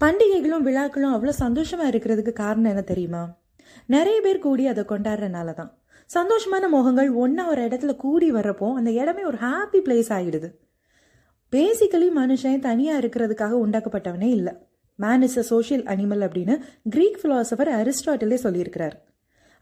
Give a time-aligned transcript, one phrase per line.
[0.00, 3.22] பண்டிகைகளும் விழாக்களும் அவ்வளோ சந்தோஷமாக இருக்கிறதுக்கு காரணம் என்ன தெரியுமா?
[3.86, 5.70] நிறைய பேர் கூடி அதை கொண்டாடுறதுனால தான்
[6.14, 10.48] சந்தோஷமான முகங்கள் ஒன்றா ஒரு இடத்துல கூடி வர்றப்போ அந்த இடமே ஒரு ஹாப்பி பிளேஸ் ஆகிடுது
[11.52, 14.54] பேசிக்கலி மனுஷன் தனியாக இருக்கிறதுக்காக உண்டாக்கப்பட்டவனே இல்லை.
[14.98, 16.54] Man is a social animal அப்படின்னு
[16.88, 18.96] கிரீக் ஃபிலாசபர் அரிஸ்டாட்டிலே சொல்லியிருக்கிறார்.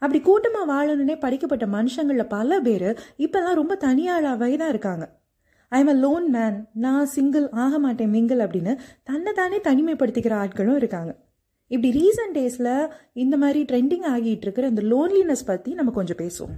[0.01, 2.89] அப்படி கூட்டமாக வாழணுன்னே படிக்கப்பட்ட மனுஷங்களில் பல பேர்
[3.25, 5.05] இப்போதான் ரொம்ப தனியாளாவே தான் இருக்காங்க.
[5.71, 10.77] I am a lone man நான் சிங்கிள் ஆக மாட்டேன் மிங்கிள் அப்படின்னு தன்னை தானே தனிமைப்படுத்திக்கிற ஆட்களும்
[10.81, 11.11] இருக்காங்க.
[11.71, 12.69] இப்படி ரீசன்ட் டேஸில்
[13.13, 16.53] இந்த மாதிரி ட்ரெண்டிங் ஆகிட்டு இருக்கிற இந்த லோன்லினஸ் பற்றி நம்ம கொஞ்சம் பேசுவோம்.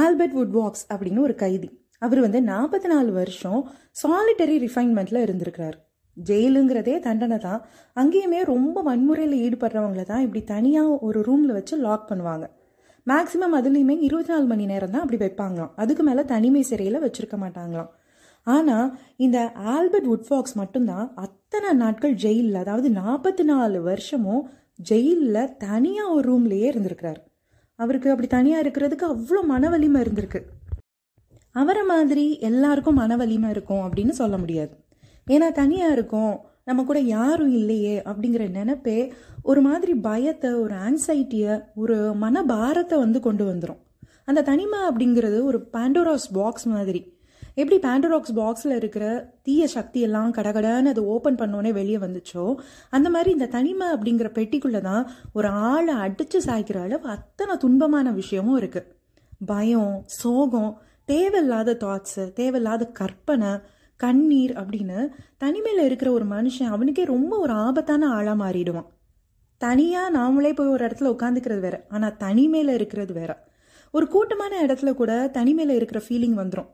[0.00, 1.68] ஆல்பர்ட் வுட்வாக்ஸ் அப்படின்னு ஒரு கைதி.
[1.98, 3.60] அவர் வந்து நாற்பத்தி நாலு வருஷம்
[4.02, 5.76] சாலிட்டரி ரிஃபைன்மெண்ட்டில் இருந்திருக்கிறார்.
[6.16, 7.60] ஜெயிலுங்கிறதே தண்டனை தான்.
[7.96, 12.46] அங்கேயுமே ரொம்ப வன்முறையில் ஈடுபடுறவங்கள தான் இப்படி தனியாக ஒரு ரூமில் வச்சு லாக் பண்ணுவாங்க.
[13.06, 15.72] மேக்ஸிமம் அதுலேயுமே இருபத்தி நாலு மணி நேரம் தான் அப்படி வைப்பாங்களாம்.
[15.76, 17.90] அதுக்கு மேலே தனிமை சிறையில் வச்சுருக்க மாட்டாங்களாம்.
[18.42, 24.50] ஆனால் இந்த ஆல்பர்ட் வுட்ஃபாக்ஸ் மட்டும்தான் அத்தனை நாட்கள் ஜெயிலில் அதாவது நாற்பத்தி நாலு வருஷமும்
[24.90, 27.20] ஜெயிலில் தனியாக ஒரு ரூம்லேயே இருந்திருக்கிறார்.
[27.76, 30.40] அவருக்கு அப்படி தனியாக இருக்கிறதுக்கு அவ்வளோ மன வலிமை இருந்திருக்கு.
[31.52, 34.72] அவரை மாதிரி எல்லாருக்கும் மன வலிமை இருக்கும் அப்படின்னு சொல்ல முடியாது.
[35.26, 36.32] ஏன்னா தனியாக இருக்கும்
[36.64, 43.52] நம்ம கூட யாரும் இல்லையே அப்படிங்கிற நினைப்பே ஒரு மாதிரி பயத்தை ஒரு ஆன்சைட்டியை ஒரு மனபாரத்தை வந்து கொண்டு
[43.52, 43.78] வந்துடும்
[44.24, 47.18] அந்த தனிமை அப்படிங்கிறது ஒரு பேண்டோராஸ் பாக்ஸ் மாதிரி.
[47.54, 52.56] எப்படி பேண்டோராக்ஸ் பாக்ஸில் இருக்கிற தீய சக்தி எல்லாம் கடகடன்னு அதை ஓப்பன் பண்ணோன்னே வெளியே வந்துச்சோ
[52.90, 58.60] அந்த மாதிரி இந்த தனிமை அப்படிங்கிற பெட்டிக்குள்ளே தான் ஒரு ஆளை அடித்து சாய்க்கிற அளவு அத்தனை துன்பமான விஷயமும்
[58.60, 58.86] இருக்குது
[59.46, 63.60] பயம் சோகம் தேவையில்லாத தாட்ஸு தேவையில்லாத கற்பனை
[64.04, 64.98] கண்ணீர் அப்படின்னு
[65.36, 68.88] தனிமையில் இருக்கிற ஒரு மனுஷன் அவனுக்கே ரொம்ப ஒரு ஆபத்தான ஆளாக மாறிடுவான்.
[69.60, 71.78] தனியாக நாமளே போய் ஒரு இடத்துல உட்காந்துக்கிறது வேற.
[71.88, 73.32] ஆனால் தனிமையில் இருக்கிறது வேற.
[73.94, 76.68] ஒரு கூட்டமான இடத்துல கூட தனிமையில் இருக்கிற ஃபீலிங் வந்துடும்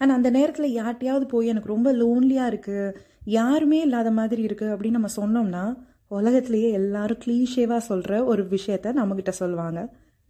[0.00, 2.94] ஆனால் அந்த நேரத்தில் யார்ட்டையாவது போய் எனக்கு ரொம்ப லோன்லியாக இருக்குது
[3.36, 5.64] யாருமே இல்லாத மாதிரி இருக்குது அப்படின்னு நம்ம சொன்னோம்னா
[6.10, 9.80] உலகத்திலேயே எல்லாரும் கிளீஷேவாக சொல்கிற ஒரு விஷயத்த நம்மக்கிட்ட சொல்லுவாங்க.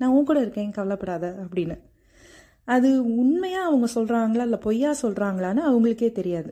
[0.00, 1.76] நான் உன் கூட இருக்கேன் கவலைப்படாத அப்படின்னு.
[2.64, 2.88] அது
[3.22, 6.50] உண்மையாக அவங்க சொல்கிறாங்களா இல்லை பொய்யா சொல்கிறாங்களான்னு அவங்களுக்கே தெரியாது.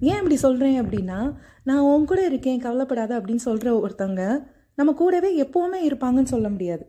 [0.00, 1.18] ஏன் இப்படி சொல்கிறேன் அப்படின்னா
[1.64, 4.24] நான் உன் கூட இருக்கேன் கவலைப்படாத அப்படின்னு சொல்கிற ஒருத்தவங்க
[4.74, 6.84] நம்ம கூடவே எப்போவுமே இருப்பாங்கன்னு சொல்ல முடியாது.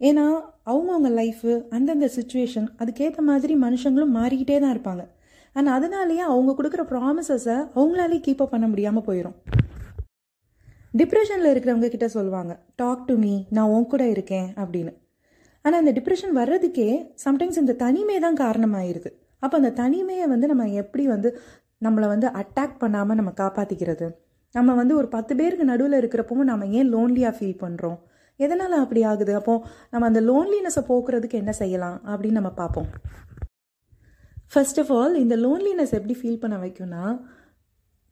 [0.00, 0.24] ஏன்னா
[0.66, 5.04] அவங்கவுங்க லைஃபு அந்தந்த சுச்சுவேஷன் அதுக்கேற்ற மாதிரி மனுஷங்களும் மாறிக்கிட்டே தான் இருப்பாங்க.
[5.52, 9.36] ஆனால் அதனாலேயே அவங்க கொடுக்குற ப்ராமிசஸை அவங்களாலே கீப் அப் பண்ண முடியாமல் போயிடும்
[11.00, 14.92] டிப்ரெஷனில் இருக்கிறவங்க கிட்ட சொல்லுவாங்க டாக் டு மீ நான் உன் கூட இருக்கேன் அப்படின்னு.
[15.64, 16.88] ஆனால் அந்த டிப்ரெஷன் வர்றதுக்கே
[17.24, 19.10] சம்டைம்ஸ் இந்த தனிமை தான் காரணமாயிருது
[19.42, 21.30] அப்போ அந்த தனிமையை வந்து நம்ம எப்படி வந்து
[21.82, 24.06] நம்மளை வந்து அட்டாக் பண்ணாமல் நம்ம காப்பாற்றிக்கிறது
[24.54, 27.98] நம்ம வந்து ஒரு பத்து பேருக்கு நடுவில் இருக்கிறப்பவும் நம்ம ஏன் லோன்லியாக ஃபீல் பண்ணுறோம்
[28.40, 29.32] எதனால் அப்படி ஆகுது?
[29.40, 31.98] அப்போது நம்ம அந்த லோன்லினஸை போக்குறதுக்கு என்ன செய்யலாம்?
[32.10, 32.88] அப்படின்னு நம்ம பார்ப்போம்.
[34.52, 37.04] ஃபர்ஸ்ட் ஆஃப் ஆல் இந்த லோன்லினஸ் எப்படி ஃபீல் பண்ண வைக்கும்னா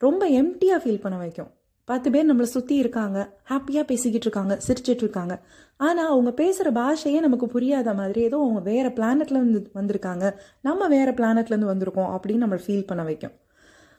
[0.03, 1.51] ரொம்ப எம்டியாக ஃபீல் பண்ண வைக்கும்.
[1.85, 3.19] பத்து பேர் நம்மளை சுற்றி இருக்காங்க
[3.51, 5.35] ஹாப்பியாக பேசிக்கிட்டு இருக்காங்க சிரிச்சிட்டு இருக்காங்க.
[5.77, 10.27] ஆனால் அவங்க பேசுகிற பாஷையே நமக்கு புரியாத மாதிரி ஏதோ அவங்க வேறு பிளானட்லேருந்து வந்திருக்காங்க.
[10.61, 13.35] நம்ம வேறு பிளானட்லேருந்து வந்திருக்கோம் அப்படின்னு நம்மளை ஃபீல் பண்ண வைக்கும்.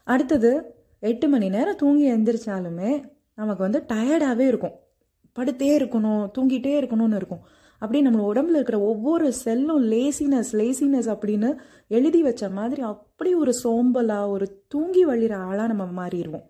[0.07, 0.51] அடுத்தது
[0.99, 2.91] எட்டு மணி நேரம் தூங்கி எழுந்திரிச்சாலுமே
[3.33, 4.75] நமக்கு வந்து டயர்டாகவே இருக்கும்.
[5.37, 7.43] படுத்தே இருக்கணும் தூங்கிட்டே இருக்கணும்னு இருக்கும்.
[7.81, 11.49] அப்படியே நம்ம உடம்புல இருக்கிற ஒவ்வொரு செல்லும் லேசினஸ் லேசினஸ் அப்படின்னு
[11.87, 16.45] எழுதி வச்ச மாதிரி அப்படி ஒரு சோம்பலாக ஒரு தூங்கி வழிகிற ஆளாக நம்ம மாறிடுவோம்.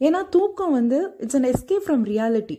[0.00, 2.56] ஏன்னா தூக்கம் வந்து it's an escape from reality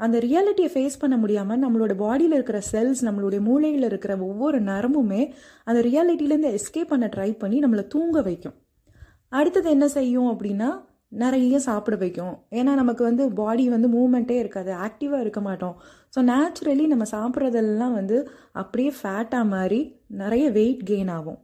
[0.00, 5.22] அந்த ரியாலிட்டியை ஃபேஸ் பண்ண முடியாமல் நம்மளோட பாடியில் இருக்கிற செல்ஸ் நம்மளுடைய மூளையில் இருக்கிற ஒவ்வொரு நரம்புமே
[5.64, 8.54] அந்த ரியாலிட்டிலேருந்து எஸ்கேப் பண்ண ட்ரை பண்ணி நம்மளை தூங்க வைக்கும்.
[9.32, 10.70] அடுத்தது என்ன செய்யும் அப்படின்னா
[11.08, 12.34] நிறைய சாப்பிட வைக்கும்.
[12.50, 15.76] ஏன்னா நமக்கு வந்து பாடி வந்து மூமெண்ட்டே இருக்காது ஆக்டிவாக இருக்க மாட்டோம்.
[16.14, 18.18] ஸோ நேச்சுரலி நம்ம சாப்பிட்றதெல்லாம் வந்து
[18.52, 19.80] அப்படியே ஃபேட்டாக மாதிரி
[20.22, 21.40] நிறைய வெயிட் கெயின் ஆகும்.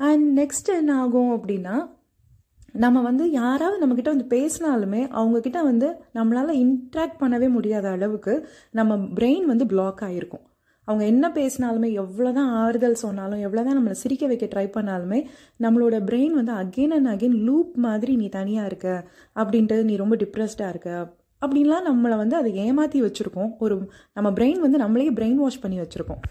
[0.00, 1.74] அண்ட் நெக்ஸ்ட் என்ன ஆகும் அப்படின்னா
[2.74, 8.34] நம்ம வந்து யாராவது நம்மக்கிட்ட வந்து பேசினாலுமே அவங்கக்கிட்ட வந்து நம்மளால் இன்ட்ராக்ட் பண்ணவே முடியாத அளவுக்கு
[8.70, 10.44] நம்ம பிரெயின் வந்து பிளாக் ஆகிருக்கும்
[10.88, 15.20] அவங்க என்ன பேசினாலுமே எவ்வளோ தான் ஆறுதல் சொன்னாலும் எவ்வளோ தான் நம்மளை சிரிக்க வைக்க ட்ரை பண்ணாலுமே
[15.60, 18.88] நம்மளோட பிரெயின் வந்து அகெயின் அண்ட் அகெயின் லூப் மாதிரி நீ தனியாக இருக்க
[19.36, 20.90] அப்படின்ட்டு நீ ரொம்ப டிப்ரெஸ்டாக இருக்க
[21.42, 23.50] அப்படின்லாம் நம்மளை வந்து அதை ஏமாற்றி வச்சுருக்கோம்.
[23.58, 23.74] ஒரு
[24.12, 26.22] நம்ம பிரெயின் வந்து நம்மளையே பிரெயின் வாஷ் பண்ணி வச்சுருக்கோம்.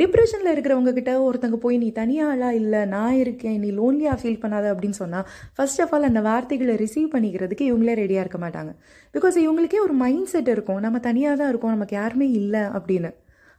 [0.00, 4.98] டிப்ரெஷனில் இருக்கிறவங்க கிட்ட ஒருத்தங்க போய் நீ தனியாளா இல்லை நான் இருக்கேன் நீ லோன்லியாக ஃபீல் பண்ணாத அப்படின்னு
[5.02, 8.72] சொன்னால் ஃபர்ஸ்ட் ஆஃப் ஆல் அந்த வார்த்தைகளை ரிசீவ் பண்ணிக்கிறதுக்கு இவங்களே ரெடியாக இருக்க மாட்டாங்க.
[9.14, 10.80] பிகாஸ் இவங்களுக்கே ஒரு மைண்ட் செட் இருக்கும்.
[10.80, 13.12] நம்ம தனியாக தான் இருக்கோம் நமக்கு யாருமே இல்லை அப்படின்னு.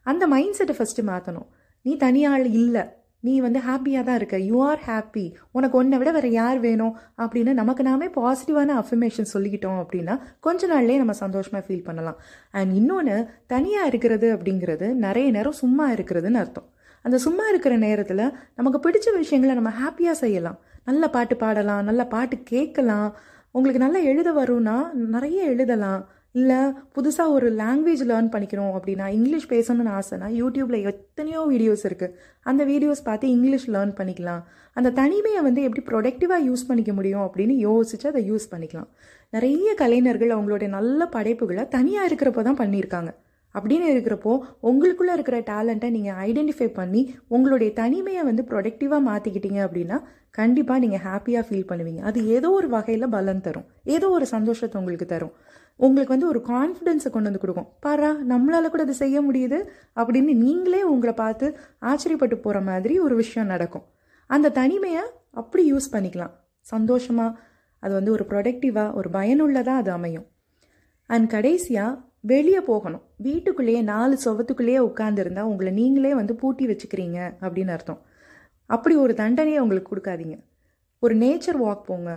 [0.03, 1.47] அந்த மைண்ட் செட்டை ஃபஸ்ட்டு மாற்றணும்
[1.81, 2.83] நீ தனியாள் இல்லை
[3.19, 4.37] நீ வந்து ஹாப்பியாக தான் இருக்க.
[4.39, 6.97] யூ ஆர் ஹாப்பி உனக்கு ஒன்றை விட வேறு யார் வேணும்?
[7.17, 12.17] அப்படின்னு நமக்கு நாமே பாசிட்டிவான அஃபர்மேஷன் சொல்லிக்கிட்டோம் அப்படின்னா கொஞ்ச நாள்லேயே நம்ம சந்தோஷமாக ஃபீல் பண்ணலாம்.
[12.51, 16.69] அண்ட் இன்னொன்று தனியாக இருக்கிறது அப்படிங்கிறது நிறைய நேரம் சும்மா இருக்கிறதுன்னு அர்த்தம்.
[17.01, 20.59] அந்த சும்மா இருக்கிற நேரத்தில் நமக்கு பிடிச்ச விஷயங்களை நம்ம ஹாப்பியாக செய்யலாம்.
[20.85, 23.15] நல்ல பாட்டு பாடலாம் நல்ல பாட்டு கேட்கலாம்.
[23.51, 26.09] உங்களுக்கு நல்லா எழுத வரும்னா நிறைய எழுதலாம்.
[26.35, 26.57] இல்லை
[26.95, 32.15] புதுசாக ஒரு லாங்குவேஜ் லேர்ன் பண்ணிக்கணும் அப்படின்னா இங்கிலீஷ் பேசணும்னு ஆசைனா யூடியூப்பில் எத்தனையோ வீடியோஸ் இருக்குது
[32.49, 34.43] அந்த வீடியோஸ் பார்த்து இங்கிலீஷ் லேர்ன் பண்ணிக்கலாம்.
[34.77, 38.89] அந்த தனிமையை வந்து எப்படி ப்ரொடக்டிவாக யூஸ் பண்ணிக்க முடியும் அப்படின்னு யோசிச்சு அதை யூஸ் பண்ணிக்கலாம்.
[39.35, 43.11] நிறைய கலைஞர்கள் அவங்களுடைய நல்ல படைப்புகளை தனியாக இருக்கிறப்போ தான் பண்ணியிருக்காங்க.
[43.57, 44.33] அப்படின்னு இருக்கிறப்போ
[44.69, 47.01] உங்களுக்குள்ளே இருக்கிற டேலண்ட்டை நீங்கள் ஐடென்டிஃபை பண்ணி
[47.35, 49.97] உங்களுடைய தனிமையை வந்து ப்ரொடக்டிவாக மாற்றிக்கிட்டீங்க அப்படின்னா
[50.39, 52.01] கண்டிப்பாக நீங்கள் ஹாப்பியாக ஃபீல் பண்ணுவீங்க.
[52.09, 53.67] அது ஏதோ ஒரு வகையில் பலன் தரும்.
[53.95, 55.33] ஏதோ ஒரு சந்தோஷத்தை உங்களுக்கு தரும்.
[55.79, 57.69] உங்களுக்கு வந்து ஒரு கான்ஃபிடென்ஸை கொண்டு வந்து கொடுக்கும்.
[57.85, 59.59] பாரா நம்மளால் கூட அதை செய்ய முடியுது
[59.99, 61.47] அப்படின்னு நீங்களே உங்களை பார்த்து
[61.91, 63.85] ஆச்சரியப்பட்டு போகிற மாதிரி ஒரு விஷயம் நடக்கும்.
[64.29, 65.03] அந்த தனிமையை
[65.41, 66.33] அப்படி யூஸ் பண்ணிக்கலாம்.
[66.73, 67.37] சந்தோஷமாக
[67.83, 70.27] அது வந்து ஒரு ப்ரொடக்டிவாக ஒரு பயனுள்ளதாக அது அமையும்.
[71.09, 71.91] அண்ட் கடைசியாக
[72.31, 73.03] வெளியே போகணும்.
[73.25, 78.01] வீட்டுக்குள்ளேயே நாலு சுவத்துக்குள்ளேயே உட்காந்துருந்தா உங்களை நீங்களே வந்து பூட்டி வச்சுக்கிறீங்க அப்படின்னு அர்த்தம்.
[78.69, 80.37] அப்படி ஒரு தண்டனையை உங்களுக்கு கொடுக்காதீங்க.
[81.03, 82.11] ஒரு நேச்சர் வாக் போங்க.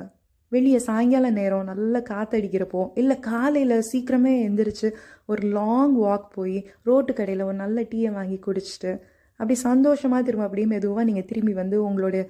[0.52, 4.88] வெளியே சாயங்கால நேரம் நல்லா காத்தடிக்கிறப்போ இல்லை காலையில் சீக்கிரமே எந்திரிச்சு
[5.26, 8.92] ஒரு லாங் வாக் போய் ரோட்டு கடையில் ஒரு நல்ல டீயை வாங்கி குடிச்சிட்டு
[9.40, 12.22] அப்படி சந்தோஷமாக திரும்ப அப்படியே மெதுவாக நீங்கள் திரும்பி வந்து உங்களுடைய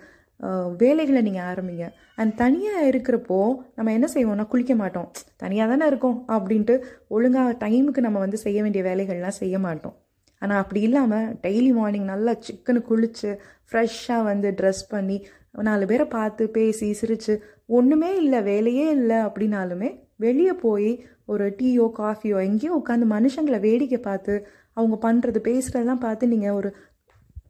[0.83, 1.87] வேலைகளை நீங்கள் ஆரம்பிங்க.
[2.21, 3.39] அண்ட் தனியாக இருக்கிறப்போ
[3.77, 5.09] நம்ம என்ன செய்வோம்னா குளிக்க மாட்டோம்.
[5.37, 6.77] தனியாக தானே இருக்கோம் அப்படின்ட்டு
[7.17, 9.97] ஒழுங்காக டைமுக்கு நம்ம வந்து செய்ய வேண்டிய வேலைகள்லாம் செய்ய மாட்டோம்.
[10.43, 13.31] ஆனால் அப்படி இல்லாமல் டெய்லி மார்னிங் நல்லா சிக்கனு குளித்து
[13.69, 15.17] ஃப்ரெஷ்ஷாக வந்து ட்ரெஸ் பண்ணி
[15.69, 17.35] நாலு பேரை பார்த்து பேசி சிரித்து
[17.79, 20.91] ஒன்றுமே இல்லை வேலையே இல்லை அப்படின்னாலுமே வெளியே போய்
[21.33, 24.35] ஒரு டீயோ காஃபியோ எங்கேயோ உட்காந்து மனுஷங்களை வேடிக்கை பார்த்து
[24.77, 26.71] அவங்க பண்ணுறது பேசுகிறதெல்லாம் பார்த்து நீங்கள் ஒரு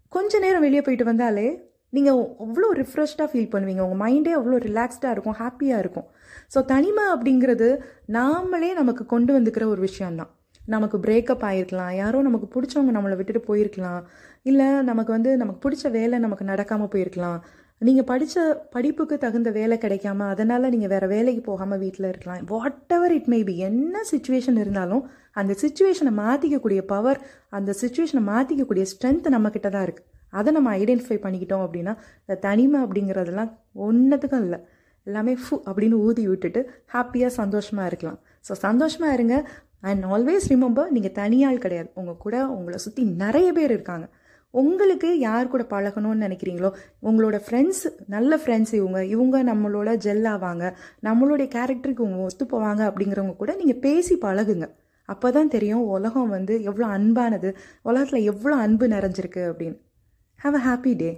[0.08, 1.46] கொஞ்ச நேரம் வெளியே போயிட்டு வந்தாலே
[1.92, 3.84] நீங்கள் அவ்வளோ ரிஃப்ரெஷ்டாக ஃபீல் பண்ணுவீங்க.
[3.86, 6.08] உங்கள் மைண்டே அவ்வளோ ரிலாக்ஸ்டாக இருக்கும் ஹாப்பியாக இருக்கும்.
[6.54, 7.68] ஸோ தனிமை அப்படிங்கிறது
[8.18, 10.30] நாமளே நமக்கு கொண்டு வந்துக்கிற ஒரு விஷயந்தான்
[10.74, 14.02] நமக்கு பிரேக்கப் ஆகிருக்கலாம் யாரோ நமக்கு பிடிச்சவங்க நம்மளை விட்டுட்டு போயிருக்கலாம்.
[14.50, 17.40] இல்லை நமக்கு வந்து நமக்கு பிடிச்ச வேலை நமக்கு நடக்காமல் போயிருக்கலாம்.
[17.86, 18.36] நீங்கள் படித்த
[18.74, 22.42] படிப்புக்கு தகுந்த வேலை கிடைக்காம அதனால் நீங்கள் வேறு வேலைக்கு போகாமல் வீட்டில் இருக்கலாம்.
[22.52, 25.04] Whatever it may be என்ன சுச்சுவேஷன் இருந்தாலும்
[25.40, 27.20] அந்த சுச்சுவேஷனை மாற்றிக்கக்கூடிய பவர்
[27.58, 31.94] அந்த சுச்சுவேஷனை மாற்றிக்கக்கூடிய ஸ்ட்ரென்த் நம்மக்கிட்ட தான் இருக்குது அதை நம்ம ஐடென்டிஃபை பண்ணிக்கிட்டோம் அப்படின்னா
[32.24, 33.50] இந்த தனிமை அப்படிங்கிறதெல்லாம்
[33.86, 34.60] ஒன்றத்துக்கும் இல்லை.
[35.06, 36.60] எல்லாமே ஃபு அப்படின்னு ஊதி விட்டுட்டு
[36.94, 38.18] ஹாப்பியாக சந்தோஷமாக இருக்கலாம்.
[38.46, 39.36] ஸோ சந்தோஷமாக இருங்க.
[39.90, 41.88] அண்ட் ஆல்வேஸ் ரிமெம்பர் நீங்கள் தனியால் கிடையாது.
[42.00, 44.06] உங்கள் கூட உங்களை சுற்றி நிறைய பேர் இருக்காங்க.
[44.54, 46.70] உங்களுக்கு யார் கூட பழகணும்னு நினைக்கிறீங்களோ
[47.08, 47.82] உங்களோட ஃப்ரெண்ட்ஸ்
[48.14, 50.64] நல்ல ஃப்ரெண்ட்ஸ் இவங்க இவங்க நம்மளோட ஜெல்லாவாங்க
[51.08, 54.66] நம்மளுடைய கேரக்டருக்கு இவங்க ஒத்து போவாங்க அப்படிங்கிறவங்க கூட நீங்கள் பேசி பழகுங்க.
[55.08, 57.48] அப்போ தான் தெரியும் உலகம் வந்து எவ்வளோ அன்பானது
[57.88, 59.78] உலகத்தில் எவ்வளோ அன்பு நிறைஞ்சிருக்கு அப்படின்னு.
[60.40, 61.10] Have a happy day